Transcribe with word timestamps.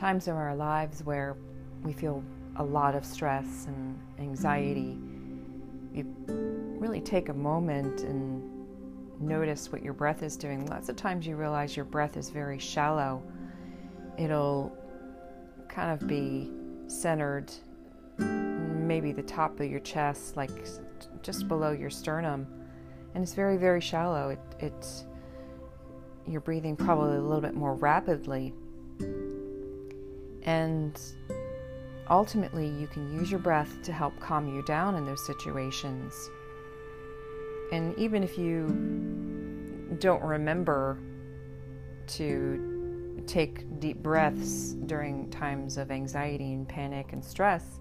times 0.00 0.28
in 0.28 0.34
our 0.34 0.56
lives 0.56 1.04
where 1.04 1.36
we 1.84 1.92
feel 1.92 2.24
a 2.56 2.64
lot 2.64 2.94
of 2.94 3.04
stress 3.04 3.66
and 3.66 3.98
anxiety, 4.18 4.96
mm-hmm. 4.96 5.94
you 5.94 6.06
really 6.80 7.02
take 7.02 7.28
a 7.28 7.34
moment 7.34 8.00
and 8.00 8.42
notice 9.20 9.70
what 9.70 9.82
your 9.82 9.92
breath 9.92 10.22
is 10.22 10.38
doing. 10.38 10.64
Lots 10.66 10.88
of 10.88 10.96
times 10.96 11.26
you 11.26 11.36
realize 11.36 11.76
your 11.76 11.84
breath 11.84 12.16
is 12.16 12.30
very 12.30 12.58
shallow. 12.58 13.22
It'll 14.16 14.74
kind 15.68 15.90
of 15.90 16.08
be 16.08 16.50
centered, 16.86 17.52
maybe 18.16 19.12
the 19.12 19.22
top 19.22 19.60
of 19.60 19.70
your 19.70 19.80
chest, 19.80 20.34
like 20.34 20.50
just 21.22 21.46
below 21.46 21.72
your 21.72 21.90
sternum, 21.90 22.46
and 23.14 23.22
it's 23.22 23.34
very, 23.34 23.58
very 23.58 23.82
shallow. 23.82 24.30
It, 24.30 24.40
it's 24.60 25.04
you're 26.26 26.40
breathing 26.40 26.74
probably 26.74 27.18
a 27.18 27.20
little 27.20 27.42
bit 27.42 27.54
more 27.54 27.74
rapidly, 27.74 28.54
and 30.44 31.00
ultimately, 32.08 32.68
you 32.68 32.86
can 32.86 33.12
use 33.12 33.30
your 33.30 33.40
breath 33.40 33.82
to 33.82 33.92
help 33.92 34.18
calm 34.20 34.48
you 34.48 34.62
down 34.62 34.96
in 34.96 35.04
those 35.04 35.24
situations. 35.24 36.30
And 37.72 37.96
even 37.98 38.22
if 38.22 38.36
you 38.36 39.96
don't 40.00 40.22
remember 40.22 40.98
to 42.08 43.22
take 43.26 43.78
deep 43.78 44.02
breaths 44.02 44.72
during 44.86 45.30
times 45.30 45.76
of 45.76 45.90
anxiety 45.90 46.52
and 46.52 46.68
panic 46.68 47.12
and 47.12 47.24
stress, 47.24 47.80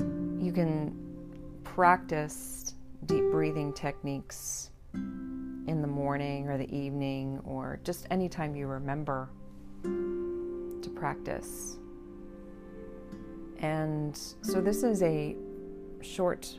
you 0.00 0.52
can 0.52 0.96
practice 1.62 2.74
deep 3.06 3.24
breathing 3.30 3.72
techniques 3.72 4.70
in 4.94 5.80
the 5.82 5.86
morning 5.86 6.48
or 6.48 6.58
the 6.58 6.74
evening 6.74 7.40
or 7.44 7.78
just 7.84 8.06
anytime 8.10 8.56
you 8.56 8.66
remember 8.66 9.28
to 10.88 10.94
practice. 10.94 11.78
And 13.60 14.16
so 14.42 14.60
this 14.60 14.82
is 14.82 15.02
a 15.02 15.36
short 16.00 16.54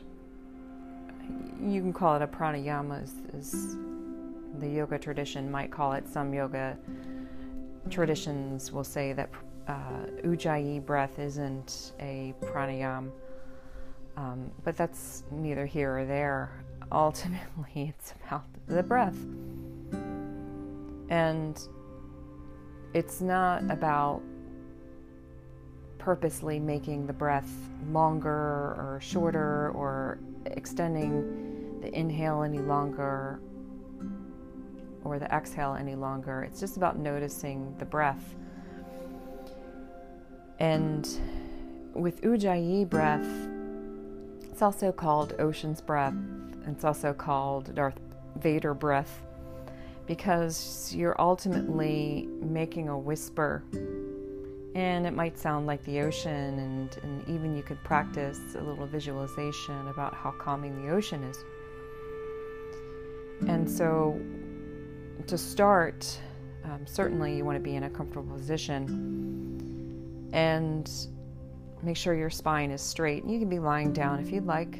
you 1.62 1.80
can 1.80 1.92
call 1.92 2.16
it 2.16 2.22
a 2.22 2.26
pranayama, 2.26 3.02
as, 3.02 3.14
as 3.36 3.76
the 4.58 4.68
yoga 4.68 4.98
tradition 4.98 5.50
might 5.50 5.70
call 5.70 5.92
it. 5.92 6.08
Some 6.08 6.32
yoga 6.32 6.76
traditions 7.90 8.72
will 8.72 8.84
say 8.84 9.12
that 9.12 9.30
uh, 9.68 10.06
ujjayi 10.24 10.84
breath 10.84 11.18
isn't 11.18 11.92
a 12.00 12.34
pranayama, 12.40 13.10
um, 14.16 14.50
but 14.64 14.76
that's 14.76 15.24
neither 15.30 15.66
here 15.66 15.98
or 15.98 16.04
there. 16.04 16.50
Ultimately, 16.92 17.94
it's 17.98 18.14
about 18.26 18.44
the 18.66 18.82
breath. 18.82 19.16
And 21.10 21.60
it's 22.94 23.20
not 23.20 23.62
about 23.70 24.22
purposely 25.98 26.58
making 26.58 27.06
the 27.06 27.12
breath 27.12 27.50
longer 27.90 28.30
or 28.30 28.98
shorter 29.02 29.70
or 29.70 30.18
extending 30.46 31.80
the 31.80 31.96
inhale 31.96 32.42
any 32.42 32.58
longer 32.58 33.40
or 35.04 35.18
the 35.18 35.26
exhale 35.26 35.76
any 35.78 35.94
longer. 35.94 36.42
It's 36.42 36.58
just 36.58 36.76
about 36.76 36.98
noticing 36.98 37.74
the 37.78 37.84
breath. 37.84 38.34
And 40.58 41.08
with 41.94 42.20
Ujjayi 42.22 42.88
breath, 42.88 43.26
it's 44.50 44.62
also 44.62 44.92
called 44.92 45.34
ocean's 45.38 45.80
breath. 45.80 46.14
It's 46.66 46.84
also 46.84 47.12
called 47.12 47.74
Darth 47.74 47.98
Vader 48.36 48.74
breath 48.74 49.22
because 50.10 50.92
you're 50.92 51.14
ultimately 51.20 52.28
making 52.40 52.88
a 52.88 52.98
whisper 52.98 53.62
and 54.74 55.06
it 55.06 55.12
might 55.12 55.38
sound 55.38 55.68
like 55.68 55.84
the 55.84 56.00
ocean, 56.00 56.58
and, 56.58 56.98
and 57.04 57.28
even 57.28 57.56
you 57.56 57.62
could 57.62 57.80
practice 57.84 58.40
a 58.56 58.60
little 58.60 58.88
visualization 58.88 59.86
about 59.86 60.12
how 60.12 60.32
calming 60.32 60.84
the 60.84 60.90
ocean 60.90 61.22
is. 61.22 61.44
And 63.48 63.70
so, 63.70 64.20
to 65.28 65.38
start, 65.38 66.20
um, 66.64 66.84
certainly 66.88 67.36
you 67.36 67.44
want 67.44 67.54
to 67.54 67.62
be 67.62 67.76
in 67.76 67.84
a 67.84 67.90
comfortable 67.90 68.34
position 68.34 70.28
and 70.32 70.90
make 71.84 71.96
sure 71.96 72.16
your 72.16 72.30
spine 72.30 72.72
is 72.72 72.82
straight. 72.82 73.24
You 73.24 73.38
can 73.38 73.48
be 73.48 73.60
lying 73.60 73.92
down 73.92 74.18
if 74.18 74.32
you'd 74.32 74.44
like. 74.44 74.76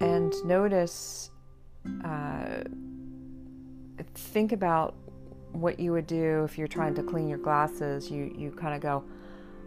And 0.00 0.34
notice, 0.44 1.30
uh, 2.04 2.64
think 4.14 4.52
about 4.52 4.94
what 5.52 5.80
you 5.80 5.92
would 5.92 6.06
do 6.06 6.44
if 6.44 6.58
you're 6.58 6.68
trying 6.68 6.94
to 6.94 7.02
clean 7.02 7.28
your 7.28 7.38
glasses. 7.38 8.10
You, 8.10 8.34
you 8.36 8.50
kind 8.50 8.74
of 8.74 8.80
go, 8.80 9.04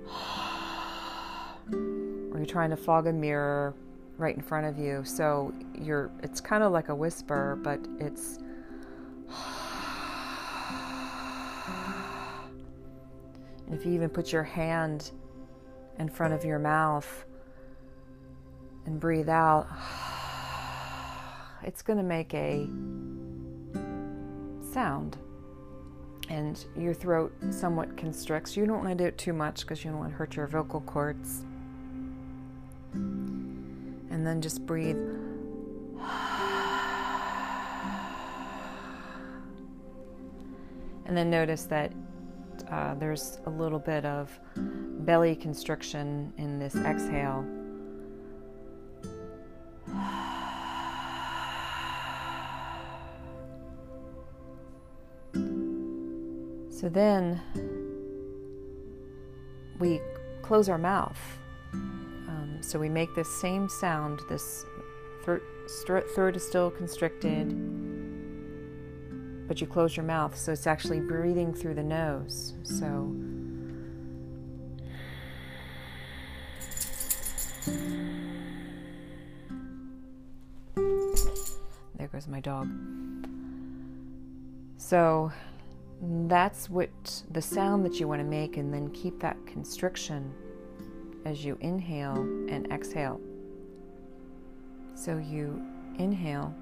or 1.71 2.37
you're 2.37 2.45
trying 2.45 2.69
to 2.69 2.77
fog 2.77 3.07
a 3.07 3.13
mirror 3.13 3.73
right 4.17 4.35
in 4.35 4.41
front 4.41 4.67
of 4.67 4.77
you. 4.77 5.03
So 5.03 5.53
you're, 5.73 6.11
it's 6.21 6.41
kind 6.41 6.63
of 6.63 6.71
like 6.71 6.89
a 6.89 6.95
whisper, 6.95 7.57
but 7.63 7.79
it's, 7.99 8.37
and 13.67 13.73
if 13.73 13.85
you 13.85 13.93
even 13.93 14.09
put 14.09 14.31
your 14.31 14.43
hand 14.43 15.11
in 15.97 16.09
front 16.09 16.33
of 16.33 16.43
your 16.45 16.59
mouth 16.59 17.25
and 18.85 18.99
breathe 18.99 19.29
out, 19.29 19.67
it's 21.63 21.81
going 21.81 21.97
to 21.97 22.03
make 22.03 22.33
a 22.33 22.67
sound 24.71 25.17
and 26.29 26.65
your 26.77 26.93
throat 26.93 27.33
somewhat 27.49 27.97
constricts. 27.97 28.55
You 28.55 28.65
don't 28.65 28.83
want 28.83 28.97
to 28.97 29.03
do 29.03 29.07
it 29.07 29.17
too 29.17 29.33
much 29.33 29.61
because 29.61 29.83
you 29.83 29.91
don't 29.91 29.99
want 29.99 30.11
to 30.11 30.15
hurt 30.15 30.35
your 30.35 30.47
vocal 30.47 30.81
cords. 30.81 31.43
And 32.93 34.25
then 34.25 34.41
just 34.41 34.65
breathe. 34.65 34.97
And 41.05 41.17
then 41.17 41.29
notice 41.31 41.63
that 41.63 41.91
uh, 42.69 42.93
there's 42.95 43.39
a 43.47 43.49
little 43.49 43.79
bit 43.79 44.05
of 44.05 44.39
belly 44.55 45.35
constriction 45.35 46.31
in 46.37 46.59
this 46.59 46.75
exhale. 46.75 47.43
So 56.79 56.87
then 56.87 57.41
we 59.79 59.99
close 60.41 60.69
our 60.69 60.77
mouth. 60.77 61.19
Um, 61.73 62.59
so 62.61 62.79
we 62.79 62.87
make 62.87 63.13
this 63.15 63.27
same 63.41 63.67
sound, 63.67 64.21
this 64.29 64.63
throat, 65.25 65.43
throat 66.15 66.37
is 66.37 66.47
still 66.47 66.71
constricted, 66.71 67.49
but 69.45 69.59
you 69.59 69.67
close 69.67 69.97
your 69.97 70.05
mouth. 70.05 70.37
So 70.37 70.53
it's 70.53 70.67
actually 70.67 71.01
breathing 71.01 71.53
through 71.53 71.73
the 71.73 71.83
nose. 71.83 72.53
So. 72.63 73.13
There 81.97 82.07
goes 82.07 82.25
my 82.29 82.39
dog. 82.39 82.69
So 84.77 85.33
that's 86.01 86.69
what 86.69 86.89
the 87.31 87.41
sound 87.41 87.83
that 87.85 87.99
you 87.99 88.07
want 88.07 88.21
to 88.21 88.27
make, 88.27 88.57
and 88.57 88.73
then 88.73 88.89
keep 88.91 89.19
that 89.19 89.37
constriction 89.45 90.33
as 91.25 91.43
you 91.43 91.57
inhale 91.61 92.15
and 92.49 92.71
exhale. 92.71 93.19
So 94.95 95.17
you 95.17 95.61
inhale. 95.97 96.53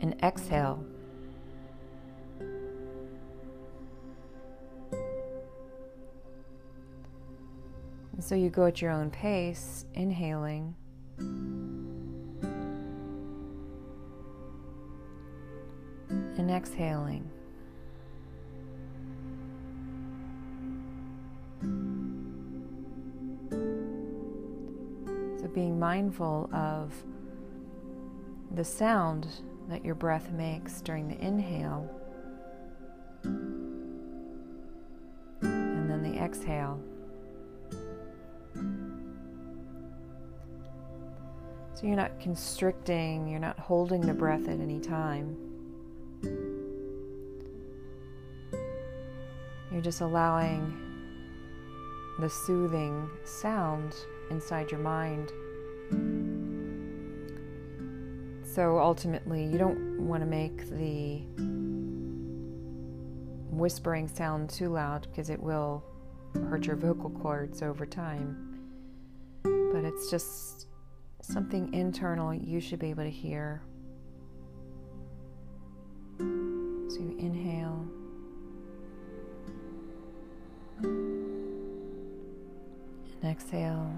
And 0.00 0.16
exhale. 0.22 0.84
And 8.12 8.22
so 8.22 8.34
you 8.34 8.48
go 8.48 8.66
at 8.66 8.80
your 8.80 8.90
own 8.90 9.10
pace, 9.10 9.84
inhaling. 9.94 10.74
And 16.44 16.54
exhaling. 16.54 17.30
So, 25.40 25.48
being 25.54 25.78
mindful 25.78 26.50
of 26.52 26.92
the 28.54 28.64
sound 28.64 29.26
that 29.68 29.82
your 29.84 29.94
breath 29.94 30.30
makes 30.32 30.82
during 30.82 31.08
the 31.08 31.18
inhale 31.18 31.88
and 35.40 35.88
then 35.90 36.02
the 36.02 36.18
exhale. 36.22 36.78
So, 41.72 41.86
you're 41.86 41.96
not 41.96 42.20
constricting, 42.20 43.28
you're 43.28 43.40
not 43.40 43.58
holding 43.58 44.02
the 44.02 44.12
breath 44.12 44.46
at 44.46 44.60
any 44.60 44.78
time. 44.78 45.53
You're 49.72 49.82
just 49.82 50.00
allowing 50.00 50.80
the 52.20 52.30
soothing 52.30 53.10
sound 53.24 53.94
inside 54.30 54.70
your 54.70 54.80
mind. 54.80 55.32
So 58.44 58.78
ultimately, 58.78 59.44
you 59.44 59.58
don't 59.58 60.06
want 60.06 60.22
to 60.22 60.26
make 60.26 60.68
the 60.70 61.22
whispering 63.50 64.06
sound 64.06 64.50
too 64.50 64.68
loud 64.68 65.08
because 65.10 65.28
it 65.28 65.40
will 65.40 65.84
hurt 66.34 66.66
your 66.66 66.76
vocal 66.76 67.10
cords 67.10 67.62
over 67.62 67.84
time. 67.84 68.60
But 69.42 69.84
it's 69.84 70.08
just 70.10 70.68
something 71.20 71.72
internal 71.74 72.32
you 72.32 72.60
should 72.60 72.78
be 72.78 72.90
able 72.90 73.04
to 73.04 73.10
hear 73.10 73.62
you 76.98 77.14
inhale. 77.18 77.86
And 83.22 83.24
exhale. 83.24 83.90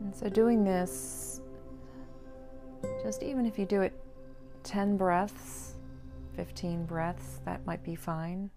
And 0.00 0.14
so, 0.14 0.28
doing 0.28 0.64
this, 0.64 1.40
just 3.02 3.22
even 3.22 3.46
if 3.46 3.58
you 3.58 3.66
do 3.66 3.82
it 3.82 3.92
10 4.64 4.96
breaths, 4.96 5.74
15 6.36 6.84
breaths, 6.86 7.40
that 7.44 7.64
might 7.66 7.82
be 7.82 7.94
fine. 7.94 8.50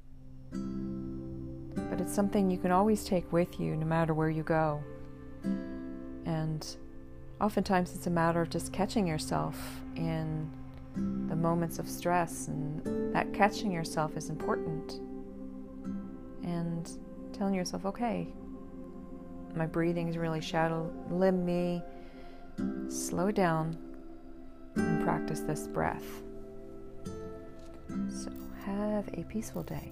But 0.52 2.00
it's 2.02 2.14
something 2.14 2.50
you 2.50 2.58
can 2.58 2.72
always 2.72 3.04
take 3.04 3.32
with 3.32 3.60
you 3.60 3.76
no 3.76 3.86
matter 3.86 4.14
where 4.14 4.30
you 4.30 4.44
go. 4.44 4.82
And 6.26 6.66
oftentimes 7.40 7.96
it's 7.96 8.08
a 8.08 8.12
matter 8.12 8.42
of 8.42 8.50
just 8.50 8.74
catching 8.74 9.08
yourself 9.08 9.58
in 9.96 10.50
the 11.28 11.36
moments 11.36 11.78
of 11.80 11.90
stress, 11.90 12.48
and 12.48 13.14
that 13.14 13.34
catching 13.34 13.72
yourself 13.72 14.16
is 14.18 14.30
important. 14.30 15.02
And 16.44 16.90
telling 17.34 17.54
yourself, 17.54 17.86
okay, 17.86 18.34
my 19.56 19.66
breathing 19.66 20.08
is 20.08 20.18
really 20.18 20.42
shallow. 20.42 20.92
Let 21.10 21.34
me 21.34 21.82
slow 22.88 23.32
down 23.32 23.78
and 24.76 25.04
practice 25.04 25.42
this 25.42 25.68
breath. 25.68 26.06
So, 28.10 28.32
have 28.66 29.08
a 29.14 29.24
peaceful 29.30 29.64
day. 29.64 29.92